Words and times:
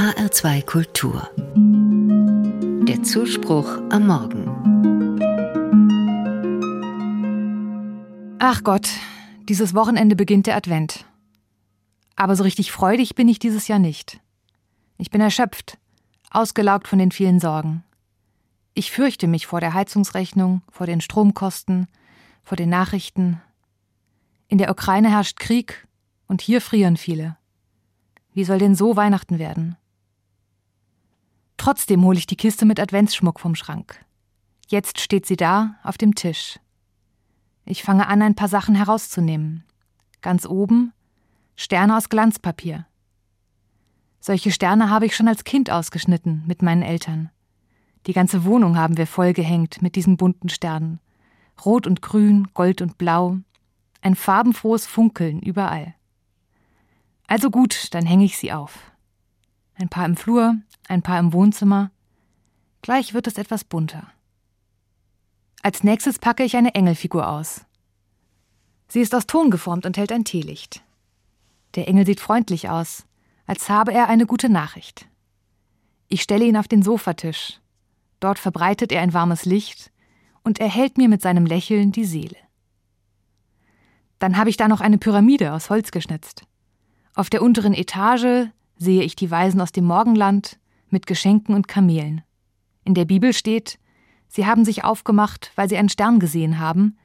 HR2 0.00 0.64
Kultur. 0.64 1.28
Der 2.88 3.02
Zuspruch 3.02 3.68
am 3.90 4.06
Morgen. 4.06 4.46
Ach 8.38 8.64
Gott, 8.64 8.88
dieses 9.46 9.74
Wochenende 9.74 10.16
beginnt 10.16 10.46
der 10.46 10.56
Advent. 10.56 11.04
Aber 12.16 12.34
so 12.34 12.44
richtig 12.44 12.72
freudig 12.72 13.14
bin 13.14 13.28
ich 13.28 13.38
dieses 13.40 13.68
Jahr 13.68 13.78
nicht. 13.78 14.20
Ich 14.96 15.10
bin 15.10 15.20
erschöpft, 15.20 15.76
ausgelaugt 16.30 16.88
von 16.88 16.98
den 16.98 17.12
vielen 17.12 17.38
Sorgen. 17.38 17.84
Ich 18.72 18.92
fürchte 18.92 19.26
mich 19.26 19.46
vor 19.46 19.60
der 19.60 19.74
Heizungsrechnung, 19.74 20.62
vor 20.70 20.86
den 20.86 21.02
Stromkosten, 21.02 21.88
vor 22.42 22.56
den 22.56 22.70
Nachrichten. 22.70 23.42
In 24.48 24.56
der 24.56 24.70
Ukraine 24.70 25.10
herrscht 25.10 25.38
Krieg 25.38 25.86
und 26.26 26.40
hier 26.40 26.62
frieren 26.62 26.96
viele. 26.96 27.36
Wie 28.32 28.44
soll 28.44 28.58
denn 28.58 28.74
so 28.74 28.96
Weihnachten 28.96 29.38
werden? 29.38 29.76
Trotzdem 31.60 32.02
hole 32.06 32.16
ich 32.16 32.24
die 32.24 32.38
Kiste 32.38 32.64
mit 32.64 32.80
Adventsschmuck 32.80 33.38
vom 33.38 33.54
Schrank. 33.54 34.02
Jetzt 34.68 34.98
steht 34.98 35.26
sie 35.26 35.36
da, 35.36 35.74
auf 35.82 35.98
dem 35.98 36.14
Tisch. 36.14 36.58
Ich 37.66 37.82
fange 37.82 38.08
an, 38.08 38.22
ein 38.22 38.34
paar 38.34 38.48
Sachen 38.48 38.74
herauszunehmen. 38.74 39.64
Ganz 40.22 40.46
oben 40.46 40.94
Sterne 41.56 41.98
aus 41.98 42.08
Glanzpapier. 42.08 42.86
Solche 44.20 44.52
Sterne 44.52 44.88
habe 44.88 45.04
ich 45.04 45.14
schon 45.14 45.28
als 45.28 45.44
Kind 45.44 45.68
ausgeschnitten 45.68 46.44
mit 46.46 46.62
meinen 46.62 46.80
Eltern. 46.80 47.28
Die 48.06 48.14
ganze 48.14 48.46
Wohnung 48.46 48.78
haben 48.78 48.96
wir 48.96 49.06
vollgehängt 49.06 49.82
mit 49.82 49.96
diesen 49.96 50.16
bunten 50.16 50.48
Sternen. 50.48 50.98
Rot 51.62 51.86
und 51.86 52.00
grün, 52.00 52.48
Gold 52.54 52.80
und 52.80 52.96
blau. 52.96 53.36
Ein 54.00 54.14
farbenfrohes 54.14 54.86
Funkeln 54.86 55.40
überall. 55.40 55.94
Also 57.26 57.50
gut, 57.50 57.92
dann 57.92 58.06
hänge 58.06 58.24
ich 58.24 58.38
sie 58.38 58.50
auf. 58.50 58.89
Ein 59.80 59.88
paar 59.88 60.04
im 60.04 60.14
Flur, 60.14 60.56
ein 60.88 61.00
paar 61.00 61.18
im 61.18 61.32
Wohnzimmer. 61.32 61.90
Gleich 62.82 63.14
wird 63.14 63.26
es 63.26 63.38
etwas 63.38 63.64
bunter. 63.64 64.12
Als 65.62 65.82
nächstes 65.84 66.18
packe 66.18 66.44
ich 66.44 66.54
eine 66.54 66.74
Engelfigur 66.74 67.26
aus. 67.26 67.64
Sie 68.88 69.00
ist 69.00 69.14
aus 69.14 69.26
Ton 69.26 69.50
geformt 69.50 69.86
und 69.86 69.96
hält 69.96 70.12
ein 70.12 70.26
Teelicht. 70.26 70.82
Der 71.76 71.88
Engel 71.88 72.04
sieht 72.04 72.20
freundlich 72.20 72.68
aus, 72.68 73.06
als 73.46 73.70
habe 73.70 73.94
er 73.94 74.08
eine 74.08 74.26
gute 74.26 74.50
Nachricht. 74.50 75.08
Ich 76.08 76.20
stelle 76.20 76.44
ihn 76.44 76.58
auf 76.58 76.68
den 76.68 76.82
Sofatisch. 76.82 77.58
Dort 78.18 78.38
verbreitet 78.38 78.92
er 78.92 79.00
ein 79.00 79.14
warmes 79.14 79.46
Licht 79.46 79.90
und 80.42 80.60
erhält 80.60 80.98
mir 80.98 81.08
mit 81.08 81.22
seinem 81.22 81.46
Lächeln 81.46 81.90
die 81.90 82.04
Seele. 82.04 82.36
Dann 84.18 84.36
habe 84.36 84.50
ich 84.50 84.58
da 84.58 84.68
noch 84.68 84.82
eine 84.82 84.98
Pyramide 84.98 85.54
aus 85.54 85.70
Holz 85.70 85.90
geschnitzt. 85.90 86.42
Auf 87.14 87.30
der 87.30 87.40
unteren 87.40 87.72
Etage 87.72 88.50
sehe 88.80 89.02
ich 89.02 89.14
die 89.14 89.30
Weisen 89.30 89.60
aus 89.60 89.72
dem 89.72 89.84
Morgenland 89.84 90.58
mit 90.88 91.06
Geschenken 91.06 91.54
und 91.54 91.68
Kamelen. 91.68 92.22
In 92.82 92.94
der 92.94 93.04
Bibel 93.04 93.32
steht, 93.32 93.78
sie 94.26 94.46
haben 94.46 94.64
sich 94.64 94.82
aufgemacht, 94.84 95.52
weil 95.54 95.68
sie 95.68 95.76
einen 95.76 95.90
Stern 95.90 96.18
gesehen 96.18 96.58
haben, 96.58 96.96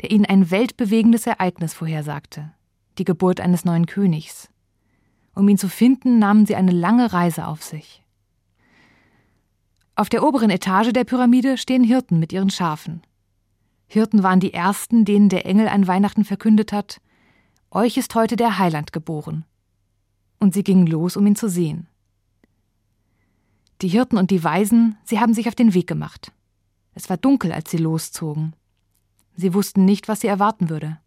der 0.00 0.12
ihnen 0.12 0.24
ein 0.24 0.50
weltbewegendes 0.50 1.26
Ereignis 1.26 1.74
vorhersagte, 1.74 2.52
die 2.96 3.04
Geburt 3.04 3.40
eines 3.40 3.64
neuen 3.64 3.86
Königs. 3.86 4.48
Um 5.34 5.48
ihn 5.48 5.58
zu 5.58 5.68
finden, 5.68 6.18
nahmen 6.18 6.46
sie 6.46 6.54
eine 6.54 6.70
lange 6.70 7.12
Reise 7.12 7.46
auf 7.48 7.62
sich. 7.62 8.02
Auf 9.96 10.08
der 10.08 10.22
oberen 10.22 10.50
Etage 10.50 10.92
der 10.92 11.04
Pyramide 11.04 11.58
stehen 11.58 11.82
Hirten 11.82 12.20
mit 12.20 12.32
ihren 12.32 12.50
Schafen. 12.50 13.02
Hirten 13.88 14.22
waren 14.22 14.40
die 14.40 14.54
ersten, 14.54 15.04
denen 15.04 15.28
der 15.28 15.44
Engel 15.44 15.68
an 15.68 15.88
Weihnachten 15.88 16.24
verkündet 16.24 16.72
hat, 16.72 17.00
euch 17.70 17.96
ist 17.96 18.14
heute 18.14 18.36
der 18.36 18.58
Heiland 18.58 18.92
geboren 18.92 19.44
und 20.38 20.54
sie 20.54 20.64
gingen 20.64 20.86
los, 20.86 21.16
um 21.16 21.26
ihn 21.26 21.36
zu 21.36 21.48
sehen. 21.48 21.88
Die 23.82 23.88
Hirten 23.88 24.16
und 24.16 24.30
die 24.30 24.42
Weisen, 24.42 24.96
sie 25.04 25.20
haben 25.20 25.34
sich 25.34 25.48
auf 25.48 25.54
den 25.54 25.74
Weg 25.74 25.86
gemacht. 25.86 26.32
Es 26.94 27.10
war 27.10 27.16
dunkel, 27.16 27.52
als 27.52 27.70
sie 27.70 27.76
loszogen. 27.76 28.54
Sie 29.34 29.52
wussten 29.52 29.84
nicht, 29.84 30.08
was 30.08 30.20
sie 30.20 30.28
erwarten 30.28 30.70
würde. 30.70 30.98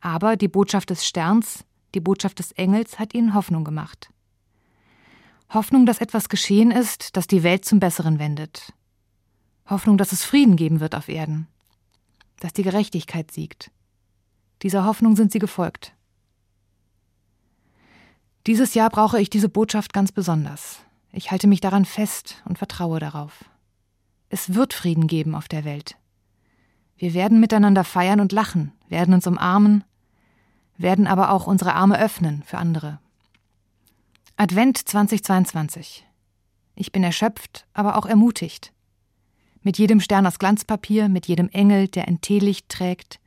Aber 0.00 0.36
die 0.36 0.48
Botschaft 0.48 0.90
des 0.90 1.06
Sterns, 1.06 1.64
die 1.94 2.00
Botschaft 2.00 2.38
des 2.38 2.52
Engels 2.52 2.98
hat 2.98 3.14
ihnen 3.14 3.34
Hoffnung 3.34 3.62
gemacht. 3.62 4.10
Hoffnung, 5.50 5.84
dass 5.84 6.00
etwas 6.00 6.30
geschehen 6.30 6.70
ist, 6.70 7.14
das 7.16 7.26
die 7.26 7.42
Welt 7.42 7.66
zum 7.66 7.78
Besseren 7.78 8.18
wendet. 8.18 8.72
Hoffnung, 9.68 9.98
dass 9.98 10.12
es 10.12 10.24
Frieden 10.24 10.56
geben 10.56 10.80
wird 10.80 10.94
auf 10.94 11.08
Erden. 11.08 11.46
Dass 12.40 12.54
die 12.54 12.62
Gerechtigkeit 12.62 13.30
siegt. 13.30 13.70
Dieser 14.62 14.86
Hoffnung 14.86 15.14
sind 15.14 15.30
sie 15.30 15.38
gefolgt. 15.38 15.94
Dieses 18.46 18.74
Jahr 18.74 18.90
brauche 18.90 19.20
ich 19.20 19.30
diese 19.30 19.48
Botschaft 19.48 19.92
ganz 19.92 20.10
besonders. 20.10 20.80
Ich 21.12 21.30
halte 21.30 21.46
mich 21.46 21.60
daran 21.60 21.84
fest 21.84 22.42
und 22.44 22.58
vertraue 22.58 22.98
darauf. 22.98 23.44
Es 24.30 24.54
wird 24.54 24.74
Frieden 24.74 25.06
geben 25.06 25.34
auf 25.34 25.46
der 25.46 25.64
Welt. 25.64 25.96
Wir 26.96 27.14
werden 27.14 27.38
miteinander 27.38 27.84
feiern 27.84 28.20
und 28.20 28.32
lachen, 28.32 28.72
werden 28.88 29.14
uns 29.14 29.26
umarmen, 29.26 29.84
werden 30.76 31.06
aber 31.06 31.30
auch 31.30 31.46
unsere 31.46 31.74
Arme 31.74 32.00
öffnen 32.00 32.42
für 32.44 32.58
andere. 32.58 32.98
Advent 34.36 34.76
2022. 34.88 36.04
Ich 36.74 36.90
bin 36.90 37.04
erschöpft, 37.04 37.66
aber 37.74 37.96
auch 37.96 38.06
ermutigt. 38.06 38.72
Mit 39.60 39.78
jedem 39.78 40.00
Stern 40.00 40.26
aus 40.26 40.40
Glanzpapier, 40.40 41.08
mit 41.08 41.26
jedem 41.26 41.48
Engel, 41.50 41.86
der 41.86 42.08
ein 42.08 42.20
Teelicht 42.20 42.68
trägt, 42.68 43.20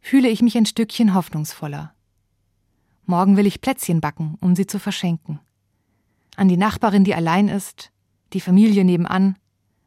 fühle 0.00 0.28
ich 0.28 0.42
mich 0.42 0.56
ein 0.56 0.66
Stückchen 0.66 1.14
hoffnungsvoller. 1.14 1.92
Morgen 3.10 3.38
will 3.38 3.46
ich 3.46 3.62
Plätzchen 3.62 4.02
backen, 4.02 4.36
um 4.42 4.54
sie 4.54 4.66
zu 4.66 4.78
verschenken. 4.78 5.40
An 6.36 6.48
die 6.48 6.58
Nachbarin, 6.58 7.04
die 7.04 7.14
allein 7.14 7.48
ist, 7.48 7.90
die 8.34 8.40
Familie 8.40 8.84
nebenan, 8.84 9.38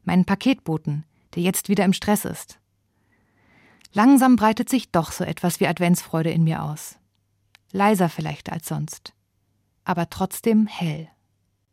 meinen 0.02 0.24
Paketboten, 0.24 1.04
der 1.36 1.44
jetzt 1.44 1.68
wieder 1.68 1.84
im 1.84 1.92
Stress 1.92 2.24
ist. 2.24 2.58
Langsam 3.92 4.34
breitet 4.34 4.68
sich 4.68 4.90
doch 4.90 5.12
so 5.12 5.22
etwas 5.22 5.60
wie 5.60 5.68
Adventsfreude 5.68 6.32
in 6.32 6.42
mir 6.42 6.64
aus. 6.64 6.98
Leiser 7.70 8.08
vielleicht 8.08 8.50
als 8.50 8.66
sonst, 8.66 9.14
aber 9.84 10.10
trotzdem 10.10 10.66
hell. 10.66 11.08